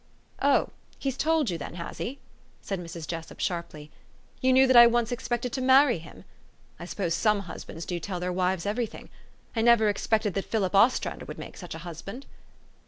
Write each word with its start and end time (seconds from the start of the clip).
"Oh! 0.41 0.69
he's 0.97 1.15
told 1.15 1.51
you, 1.51 1.59
then, 1.59 1.75
has 1.75 1.99
he?" 1.99 2.17
said 2.59 2.79
Mrs. 2.79 3.05
Jessup 3.05 3.39
sharply." 3.39 3.91
You 4.41 4.51
knew 4.51 4.65
that 4.65 4.75
I 4.75 4.87
once 4.87 5.11
expected 5.11 5.53
to 5.53 5.61
marry 5.61 5.99
him? 5.99 6.23
I 6.79 6.85
suppose 6.85 7.13
some 7.13 7.41
husbands 7.41 7.85
do 7.85 7.99
tell 7.99 8.19
their 8.19 8.33
wives 8.33 8.65
every 8.65 8.87
thing. 8.87 9.11
I 9.55 9.61
never 9.61 9.89
expected 9.89 10.33
that 10.33 10.45
Philip 10.45 10.73
Ostrander 10.73 11.25
would 11.25 11.37
make 11.37 11.55
such 11.55 11.75
a 11.75 11.85
husband." 11.85 12.25